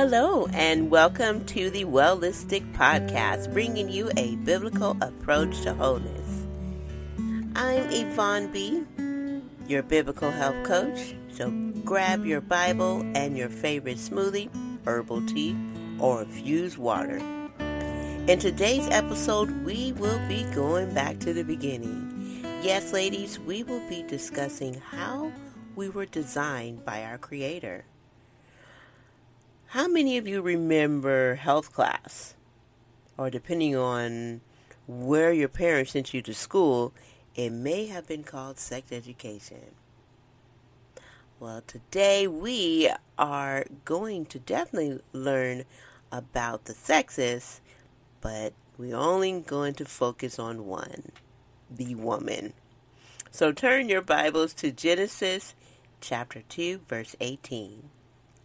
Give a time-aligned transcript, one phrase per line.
[0.00, 6.46] Hello, and welcome to the Wellistik Podcast, bringing you a biblical approach to wholeness.
[7.54, 8.82] I'm Yvonne B.,
[9.68, 11.14] your biblical health coach.
[11.34, 11.50] So
[11.84, 14.48] grab your Bible and your favorite smoothie,
[14.86, 15.54] herbal tea,
[15.98, 17.18] or infused water.
[18.26, 22.40] In today's episode, we will be going back to the beginning.
[22.62, 25.30] Yes, ladies, we will be discussing how
[25.76, 27.84] we were designed by our Creator.
[29.70, 32.34] How many of you remember health class?
[33.16, 34.40] Or depending on
[34.88, 36.92] where your parents sent you to school,
[37.36, 39.76] it may have been called sex education.
[41.38, 45.62] Well, today we are going to definitely learn
[46.10, 47.60] about the sexes,
[48.20, 51.12] but we're only going to focus on one
[51.70, 52.54] the woman.
[53.30, 55.54] So turn your Bibles to Genesis
[56.00, 57.90] chapter 2, verse 18.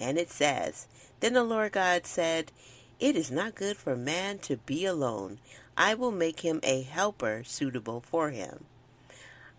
[0.00, 0.88] And it says,
[1.20, 2.50] Then the Lord God said,
[2.98, 5.38] It is not good for man to be alone.
[5.76, 8.64] I will make him a helper suitable for him.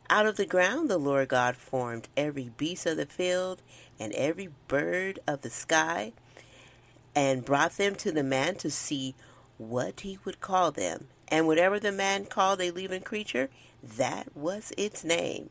[0.09, 3.61] Out of the ground the Lord God formed every beast of the field
[3.99, 6.11] and every bird of the sky,
[7.15, 9.13] and brought them to the man to see
[9.57, 11.07] what he would call them.
[11.27, 13.49] And whatever the man called a living creature,
[13.81, 15.49] that was its name.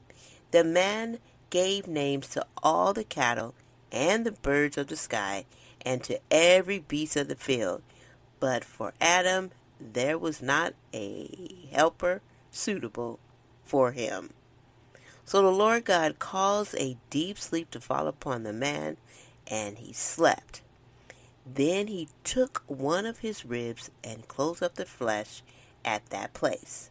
[0.51, 3.55] The man gave names to all the cattle
[3.93, 5.45] and the birds of the sky,
[5.83, 7.83] and to every beast of the field.
[8.39, 13.19] But for Adam there was not a helper suitable
[13.65, 14.31] for him.
[15.25, 18.97] So the Lord God caused a deep sleep to fall upon the man,
[19.47, 20.61] and he slept.
[21.47, 25.43] Then he took one of his ribs and closed up the flesh
[25.85, 26.91] at that place.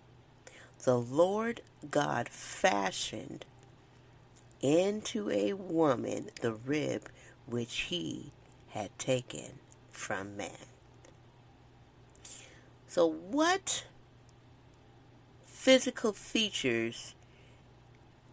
[0.83, 1.61] The Lord
[1.91, 3.45] God fashioned
[4.61, 7.09] into a woman the rib
[7.45, 8.31] which he
[8.69, 10.67] had taken from man.
[12.87, 13.85] So, what
[15.45, 17.15] physical features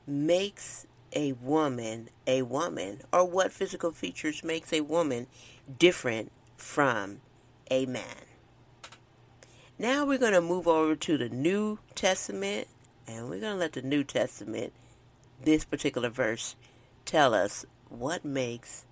[0.07, 5.27] makes a woman a woman, or what physical features makes a woman
[5.79, 7.21] different from
[7.71, 8.25] a man.
[9.79, 12.69] Now we're going to move over to the New Testament,
[13.07, 14.73] and we're going to let the New Testament,
[15.43, 16.57] this particular verse,
[17.05, 18.85] tell us what makes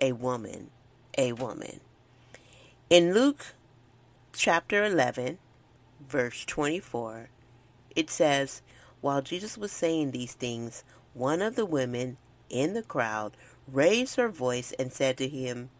[0.00, 0.70] a woman
[1.16, 1.80] a woman.
[2.88, 3.54] In Luke
[4.32, 5.38] chapter 11,
[6.08, 7.28] verse 24,
[7.94, 8.62] it says,
[9.00, 10.84] while Jesus was saying these things,
[11.14, 12.16] one of the women
[12.48, 15.70] in the crowd raised her voice and said to him,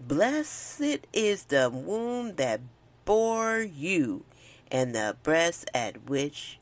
[0.00, 2.60] Blessed is the womb that
[3.04, 4.24] bore you,
[4.70, 6.58] and the breast at which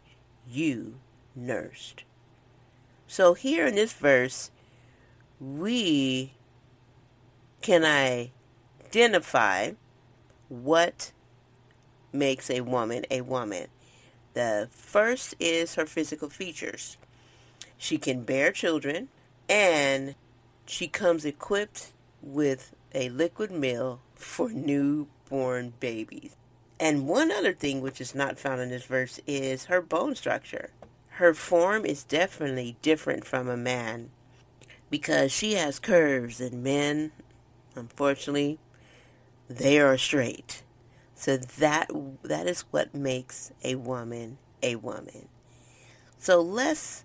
[0.47, 0.97] you
[1.35, 2.05] nursed.
[3.11, 4.53] So, here in this verse,
[5.41, 6.35] we
[7.61, 9.73] can identify
[10.49, 11.11] what
[12.13, 13.67] makes a woman a woman.
[14.35, 16.99] The first is her physical features.
[17.77, 19.09] She can bear children
[19.49, 20.15] and
[20.65, 21.91] she comes equipped
[22.23, 26.37] with a liquid meal for newborn babies.
[26.79, 30.71] And one other thing which is not found in this verse is her bone structure.
[31.21, 34.09] Her form is definitely different from a man
[34.89, 37.13] because she has curves and men,
[37.77, 38.59] unfortunately,
[39.47, 40.63] they are straight.
[41.15, 41.91] So that
[42.23, 45.29] that is what makes a woman a woman.
[46.17, 47.05] So let's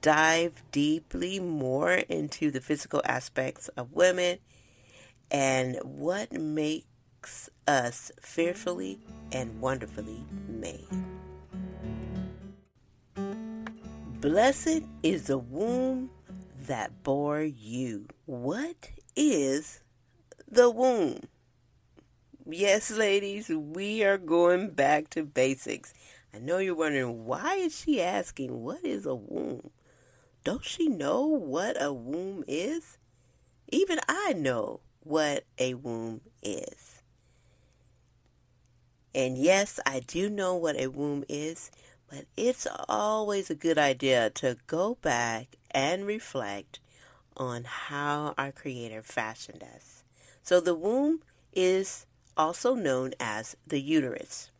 [0.00, 4.38] dive deeply more into the physical aspects of women
[5.28, 9.00] and what makes us fearfully
[9.32, 11.15] and wonderfully made.
[14.26, 16.10] Blessed is the womb
[16.62, 18.08] that bore you.
[18.24, 19.82] What is
[20.50, 21.28] the womb?
[22.44, 25.94] Yes, ladies, we are going back to basics.
[26.34, 29.70] I know you're wondering why is she asking what is a womb?
[30.42, 32.98] Don't she know what a womb is?
[33.68, 37.00] Even I know what a womb is.
[39.14, 41.70] And yes, I do know what a womb is,
[42.08, 46.78] but it's always a good idea to go back and reflect
[47.36, 50.04] on how our Creator fashioned us.
[50.42, 51.22] So the womb
[51.52, 52.06] is
[52.36, 54.50] also known as the uterus.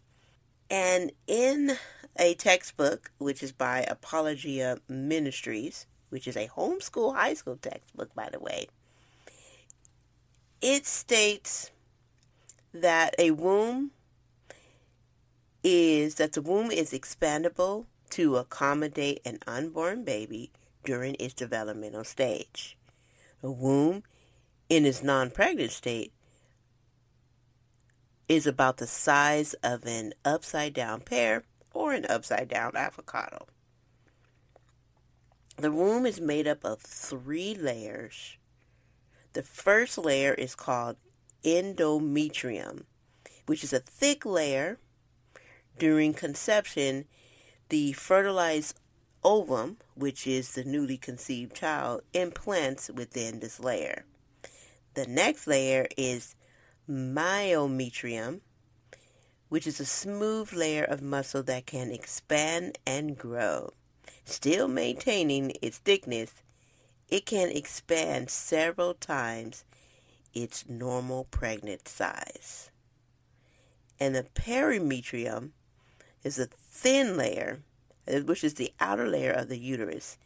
[0.68, 1.78] And in
[2.18, 8.28] a textbook, which is by Apologia Ministries, which is a homeschool high school textbook, by
[8.30, 8.68] the way,
[10.60, 11.70] it states
[12.72, 13.92] that a womb
[15.68, 20.52] is that the womb is expandable to accommodate an unborn baby
[20.84, 22.78] during its developmental stage.
[23.42, 24.04] A womb
[24.68, 26.12] in its non pregnant state
[28.28, 31.42] is about the size of an upside down pear
[31.74, 33.48] or an upside down avocado.
[35.56, 38.36] The womb is made up of three layers.
[39.32, 40.96] The first layer is called
[41.42, 42.84] endometrium,
[43.46, 44.78] which is a thick layer.
[45.78, 47.04] During conception,
[47.68, 48.80] the fertilized
[49.22, 54.04] ovum, which is the newly conceived child, implants within this layer.
[54.94, 56.34] The next layer is
[56.88, 58.40] myometrium,
[59.48, 63.70] which is a smooth layer of muscle that can expand and grow.
[64.24, 66.42] Still maintaining its thickness,
[67.08, 69.64] it can expand several times
[70.32, 72.70] its normal pregnant size.
[74.00, 75.52] And the perimetrium
[76.26, 77.60] is a thin layer,
[78.12, 80.18] uh, which is the outer layer of the uterus.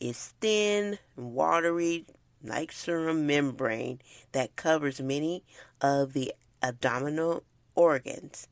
[0.00, 2.06] It's thin, watery,
[2.42, 4.00] like serous membrane
[4.32, 5.44] that covers many
[5.80, 6.32] of the
[6.62, 7.44] abdominal
[7.74, 8.48] organs.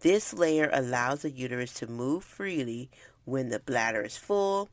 [0.00, 2.88] This layer allows the uterus to move freely
[3.24, 4.70] when the bladder is full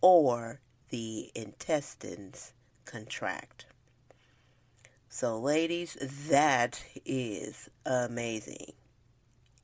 [0.00, 2.54] or the intestines
[2.86, 3.66] contract.
[5.10, 5.96] So, ladies,
[6.28, 8.75] that is amazing.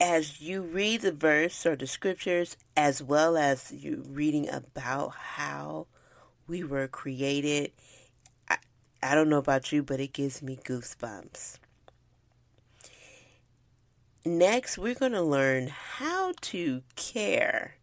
[0.03, 5.87] As you read the verse or the scriptures, as well as you reading about how
[6.49, 7.71] we were created
[9.05, 11.59] I don't know about you, but it gives me goosebumps.
[14.25, 17.75] Next, we're going to learn how to care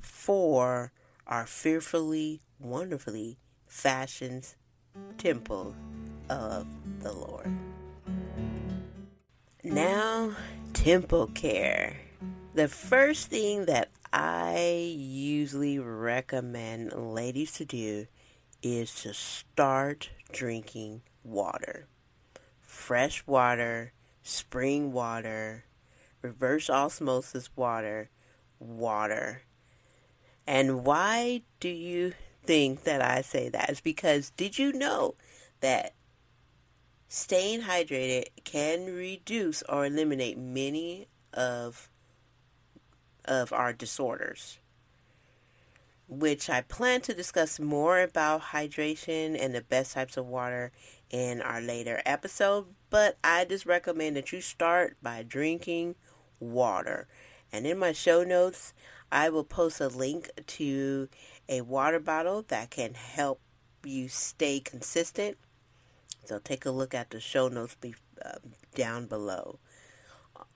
[0.00, 0.90] for
[1.28, 3.38] our fearfully, wonderfully
[3.68, 4.54] fashioned
[5.18, 5.76] temple
[6.28, 6.66] of
[7.00, 7.67] the Lord.
[9.70, 10.34] Now,
[10.72, 11.98] temple care.
[12.54, 18.06] The first thing that I usually recommend ladies to do
[18.62, 21.86] is to start drinking water.
[22.62, 23.92] Fresh water,
[24.22, 25.66] spring water,
[26.22, 28.08] reverse osmosis water,
[28.58, 29.42] water.
[30.46, 33.68] And why do you think that I say that?
[33.68, 35.16] Is because did you know
[35.60, 35.92] that
[37.08, 41.90] staying hydrated can reduce or eliminate many of
[43.24, 44.58] of our disorders?
[46.08, 50.72] which I plan to discuss more about hydration and the best types of water
[51.10, 52.66] in our later episode.
[52.88, 55.96] But I just recommend that you start by drinking
[56.40, 57.06] water.
[57.52, 58.72] And in my show notes,
[59.12, 61.08] I will post a link to
[61.48, 63.40] a water bottle that can help
[63.84, 65.36] you stay consistent.
[66.28, 68.32] So take a look at the show notes be, uh,
[68.74, 69.58] down below.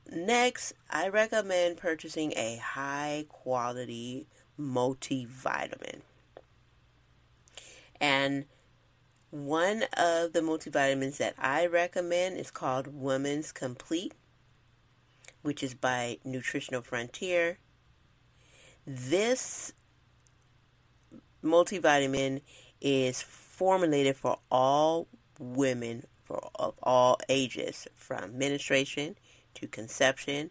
[0.06, 4.26] Next, I recommend purchasing a high quality
[4.60, 6.02] multivitamin.
[7.98, 8.44] And
[9.30, 14.12] one of the multivitamins that I recommend is called Women's Complete,
[15.40, 17.56] which is by Nutritional Frontier.
[18.86, 19.72] This
[21.42, 22.42] multivitamin
[22.82, 25.08] is formulated for all
[25.42, 29.16] women for, of all ages, from menstruation
[29.54, 30.50] to conception,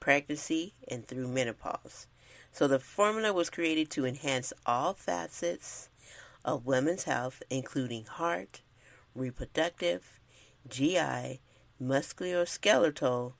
[0.00, 2.06] pregnancy, and through menopause.
[2.50, 5.88] So the formula was created to enhance all facets
[6.44, 8.60] of women's health, including heart,
[9.14, 10.20] reproductive,
[10.68, 11.40] GI,
[11.80, 13.32] musculoskeletal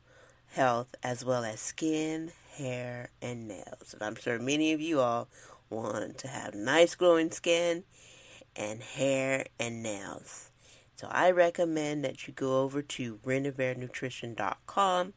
[0.52, 3.92] health, as well as skin, hair, and nails.
[3.92, 5.28] And I'm sure many of you all
[5.68, 7.84] want to have nice glowing skin
[8.54, 10.51] and hair and nails.
[10.96, 15.14] So I recommend that you go over to renovarenutrition.com,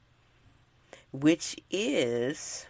[1.12, 2.66] which is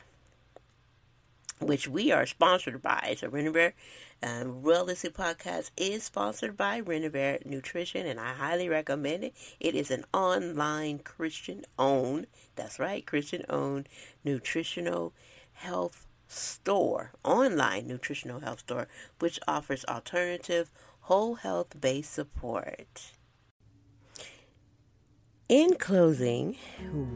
[1.60, 3.16] which we are sponsored by.
[3.18, 3.74] So Renovare
[4.22, 9.34] um, Wellistik Podcast is sponsored by Renovare Nutrition, and I highly recommend it.
[9.60, 13.88] It is an online Christian-owned, that's right, Christian-owned
[14.24, 15.14] nutritional
[15.54, 18.88] health store, online nutritional health store,
[19.20, 23.12] which offers alternative whole health based support.
[25.48, 26.58] In closing,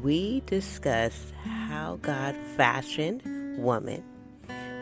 [0.04, 3.24] we discussed how God fashioned
[3.58, 4.04] woman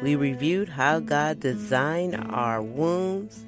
[0.01, 3.45] we reviewed how God designed our wombs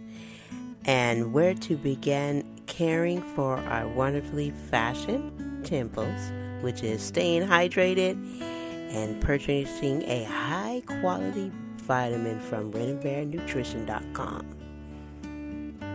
[0.85, 6.31] and where to begin caring for our wonderfully fashioned temples,
[6.61, 8.17] which is staying hydrated
[8.89, 14.55] and purchasing a high quality vitamin from RenovareNutrition.com.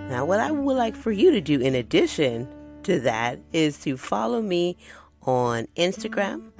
[0.08, 2.48] Now, what I would like for you to do in addition
[2.82, 4.76] to that is to follow me
[5.22, 6.50] on Instagram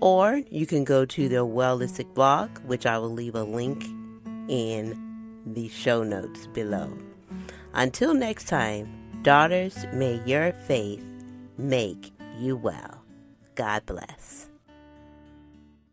[0.00, 3.84] or you can go to the Wellistik blog, which I will leave a link
[4.48, 4.96] in
[5.44, 6.96] the show notes below.
[7.74, 8.88] Until next time,
[9.22, 11.04] daughters, may your faith
[11.56, 13.02] make you well.
[13.56, 14.47] God bless.